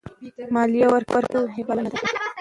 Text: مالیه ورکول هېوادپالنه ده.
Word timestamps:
مالیه 0.53 0.87
ورکول 0.93 1.23
هېوادپالنه 1.55 1.89
ده. 1.93 1.97